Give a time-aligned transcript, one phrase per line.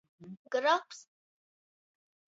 [0.55, 1.05] Grobs.